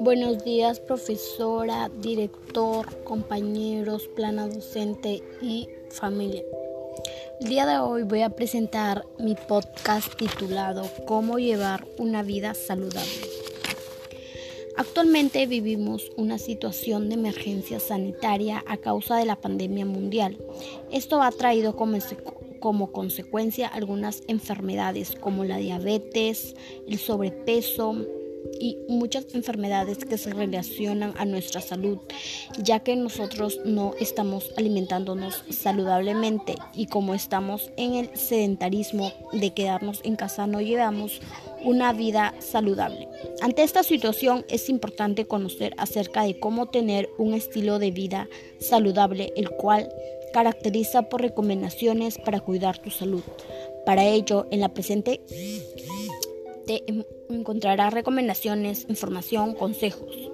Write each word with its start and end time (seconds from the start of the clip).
Buenos 0.00 0.44
días, 0.44 0.80
profesora, 0.80 1.90
director, 2.00 3.02
compañeros, 3.04 4.08
plana 4.08 4.48
docente 4.48 5.22
y 5.40 5.68
familia. 5.90 6.42
El 7.40 7.48
día 7.48 7.66
de 7.66 7.78
hoy 7.78 8.02
voy 8.02 8.22
a 8.22 8.30
presentar 8.30 9.06
mi 9.18 9.34
podcast 9.34 10.14
titulado 10.16 10.88
Cómo 11.06 11.38
llevar 11.38 11.86
una 11.98 12.22
vida 12.22 12.54
saludable. 12.54 13.28
Actualmente 14.76 15.46
vivimos 15.46 16.12
una 16.16 16.38
situación 16.38 17.08
de 17.08 17.16
emergencia 17.16 17.80
sanitaria 17.80 18.62
a 18.66 18.76
causa 18.76 19.16
de 19.16 19.24
la 19.24 19.40
pandemia 19.40 19.84
mundial. 19.84 20.38
Esto 20.92 21.20
ha 21.20 21.32
traído 21.32 21.74
como, 21.74 21.96
como 22.58 22.92
consecuencia 22.92 23.68
algunas 23.68 24.22
enfermedades 24.28 25.14
como 25.14 25.44
la 25.44 25.58
diabetes, 25.58 26.54
el 26.86 26.98
sobrepeso, 26.98 27.94
y 28.60 28.78
muchas 28.88 29.26
enfermedades 29.34 29.98
que 29.98 30.18
se 30.18 30.32
relacionan 30.32 31.14
a 31.16 31.24
nuestra 31.24 31.60
salud, 31.60 31.98
ya 32.62 32.80
que 32.80 32.96
nosotros 32.96 33.60
no 33.64 33.94
estamos 34.00 34.52
alimentándonos 34.56 35.44
saludablemente 35.50 36.56
y 36.74 36.86
como 36.86 37.14
estamos 37.14 37.70
en 37.76 37.94
el 37.94 38.16
sedentarismo 38.16 39.12
de 39.32 39.52
quedarnos 39.52 40.00
en 40.04 40.16
casa 40.16 40.46
no 40.46 40.60
llevamos 40.60 41.20
una 41.64 41.92
vida 41.92 42.34
saludable. 42.38 43.08
Ante 43.40 43.62
esta 43.62 43.82
situación 43.82 44.44
es 44.48 44.68
importante 44.68 45.26
conocer 45.26 45.74
acerca 45.76 46.22
de 46.22 46.38
cómo 46.38 46.66
tener 46.66 47.08
un 47.18 47.34
estilo 47.34 47.78
de 47.78 47.90
vida 47.90 48.28
saludable, 48.60 49.32
el 49.36 49.50
cual 49.50 49.88
caracteriza 50.38 51.02
por 51.08 51.20
recomendaciones 51.20 52.16
para 52.16 52.38
cuidar 52.38 52.78
tu 52.78 52.90
salud. 52.90 53.24
Para 53.84 54.06
ello, 54.06 54.46
en 54.52 54.60
la 54.60 54.68
presente 54.68 55.20
encontrarás 57.28 57.92
recomendaciones, 57.92 58.86
información, 58.88 59.54
consejos. 59.54 60.30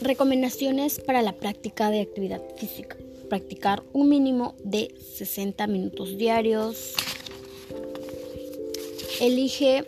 Recomendaciones 0.00 1.00
para 1.00 1.22
la 1.22 1.32
práctica 1.32 1.90
de 1.90 2.02
actividad 2.02 2.40
física. 2.56 2.96
Practicar 3.28 3.82
un 3.92 4.08
mínimo 4.08 4.54
de 4.62 4.94
60 5.16 5.66
minutos 5.66 6.16
diarios. 6.16 6.94
Elige 9.20 9.84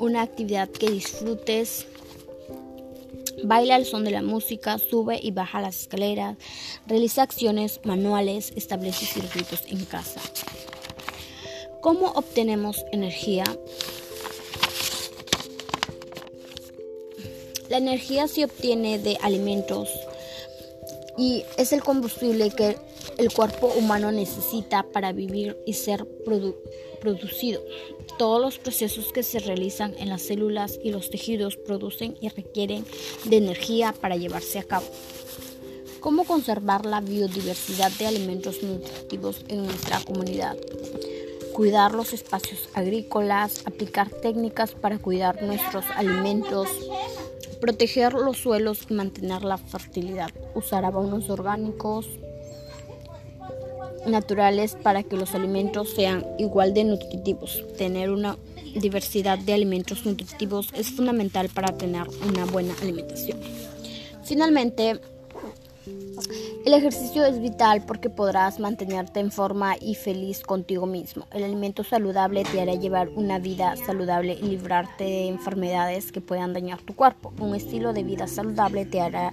una 0.00 0.22
actividad 0.22 0.68
que 0.70 0.90
disfrutes. 0.90 1.86
Baila 3.44 3.76
al 3.76 3.84
son 3.84 4.04
de 4.04 4.10
la 4.10 4.22
música, 4.22 4.78
sube 4.78 5.18
y 5.22 5.30
baja 5.30 5.60
las 5.60 5.80
escaleras, 5.80 6.36
realiza 6.86 7.22
acciones 7.22 7.80
manuales, 7.84 8.52
establece 8.56 9.06
circuitos 9.06 9.62
en 9.68 9.84
casa. 9.84 10.20
¿Cómo 11.80 12.08
obtenemos 12.12 12.84
energía? 12.92 13.44
La 17.68 17.76
energía 17.76 18.28
se 18.28 18.44
obtiene 18.44 18.98
de 18.98 19.18
alimentos 19.22 19.88
y 21.18 21.44
es 21.56 21.72
el 21.72 21.82
combustible 21.82 22.50
que 22.50 22.78
el 23.18 23.32
cuerpo 23.32 23.66
humano 23.76 24.12
necesita 24.12 24.84
para 24.84 25.12
vivir 25.12 25.58
y 25.66 25.74
ser 25.74 26.06
producido. 27.00 27.60
Todos 28.18 28.40
los 28.40 28.58
procesos 28.58 29.12
que 29.12 29.24
se 29.24 29.40
realizan 29.40 29.94
en 29.98 30.08
las 30.08 30.22
células 30.22 30.78
y 30.82 30.92
los 30.92 31.10
tejidos 31.10 31.56
producen 31.56 32.16
y 32.20 32.28
requieren 32.28 32.84
de 33.24 33.36
energía 33.36 33.92
para 33.92 34.16
llevarse 34.16 34.60
a 34.60 34.64
cabo. 34.64 34.86
¿Cómo 36.00 36.24
conservar 36.24 36.86
la 36.86 37.00
biodiversidad 37.00 37.90
de 37.98 38.06
alimentos 38.06 38.62
nutritivos 38.62 39.44
en 39.48 39.66
nuestra 39.66 40.00
comunidad? 40.00 40.56
cuidar 41.58 41.92
los 41.92 42.12
espacios 42.12 42.68
agrícolas, 42.72 43.66
aplicar 43.66 44.08
técnicas 44.10 44.70
para 44.70 45.00
cuidar 45.00 45.42
nuestros 45.42 45.84
alimentos, 45.96 46.68
proteger 47.60 48.12
los 48.14 48.38
suelos 48.38 48.90
mantener 48.90 49.42
la 49.42 49.58
fertilidad, 49.58 50.30
usar 50.54 50.84
abonos 50.84 51.30
orgánicos 51.30 52.06
naturales 54.06 54.76
para 54.82 55.02
que 55.02 55.16
los 55.16 55.34
alimentos 55.34 55.90
sean 55.90 56.24
igual 56.38 56.74
de 56.74 56.84
nutritivos. 56.84 57.64
Tener 57.76 58.10
una 58.10 58.36
diversidad 58.74 59.38
de 59.38 59.54
alimentos 59.54 60.04
nutritivos 60.04 60.70
es 60.74 60.90
fundamental 60.90 61.48
para 61.48 61.76
tener 61.76 62.06
una 62.26 62.44
buena 62.46 62.74
alimentación. 62.80 63.38
Finalmente, 64.24 65.00
el 66.64 66.74
ejercicio 66.74 67.24
es 67.24 67.40
vital 67.40 67.84
porque 67.86 68.10
podrás 68.10 68.60
mantenerte 68.60 69.20
en 69.20 69.30
forma 69.30 69.76
y 69.80 69.94
feliz 69.94 70.40
contigo 70.40 70.86
mismo. 70.86 71.26
El 71.32 71.44
alimento 71.44 71.82
saludable 71.82 72.44
te 72.44 72.60
hará 72.60 72.74
llevar 72.74 73.08
una 73.08 73.38
vida 73.38 73.74
saludable 73.76 74.34
y 74.34 74.44
librarte 74.44 75.04
de 75.04 75.28
enfermedades 75.28 76.12
que 76.12 76.20
puedan 76.20 76.52
dañar 76.52 76.82
tu 76.82 76.94
cuerpo. 76.94 77.32
Un 77.40 77.54
estilo 77.54 77.92
de 77.92 78.02
vida 78.02 78.26
saludable 78.26 78.84
te 78.84 79.00
hará 79.00 79.32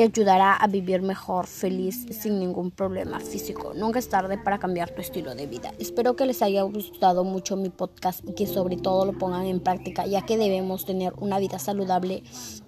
te 0.00 0.04
ayudará 0.20 0.54
a 0.54 0.66
vivir 0.66 1.02
mejor, 1.02 1.46
feliz, 1.46 2.06
sin 2.10 2.38
ningún 2.38 2.70
problema 2.70 3.20
físico. 3.20 3.74
Nunca 3.74 3.98
es 3.98 4.08
tarde 4.08 4.38
para 4.38 4.58
cambiar 4.58 4.88
tu 4.94 5.02
estilo 5.02 5.34
de 5.34 5.46
vida. 5.46 5.74
Espero 5.78 6.16
que 6.16 6.24
les 6.24 6.40
haya 6.40 6.62
gustado 6.62 7.22
mucho 7.22 7.54
mi 7.54 7.68
podcast 7.68 8.26
y 8.26 8.32
que 8.32 8.46
sobre 8.46 8.78
todo 8.78 9.04
lo 9.04 9.18
pongan 9.18 9.44
en 9.44 9.60
práctica, 9.60 10.06
ya 10.06 10.22
que 10.22 10.38
debemos 10.38 10.86
tener 10.86 11.12
una 11.18 11.38
vida 11.38 11.58
saludable 11.58 12.22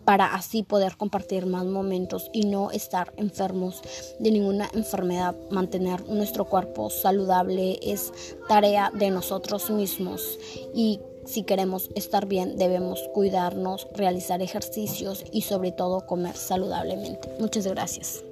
para 0.05 0.35
así 0.35 0.63
poder 0.63 0.99
compartir 0.99 1.47
más 1.47 1.65
momentos 1.65 2.29
y 2.35 2.45
no 2.45 2.71
estar 2.71 3.15
enfermos 3.17 3.81
de 4.19 4.31
ninguna 4.31 4.69
enfermedad. 4.75 5.35
Mantener 5.51 6.07
nuestro 6.11 6.45
cuerpo 6.45 6.91
saludable 6.91 7.79
es 7.83 8.37
tarea 8.47 8.91
de 8.93 9.09
nosotros 9.09 9.71
mismos 9.71 10.39
y 10.75 11.01
si 11.25 11.45
queremos 11.45 11.91
estar 11.95 12.27
bien, 12.27 12.57
debemos 12.57 13.09
cuidarnos, 13.15 13.89
realizar 13.95 14.43
ejercicios 14.43 15.25
y 15.33 15.43
sobre 15.43 15.73
todo 15.73 16.07
comer 16.07 16.37
saludablemente. 16.37 17.29
Muchas 17.39 17.67
gracias. 17.67 18.25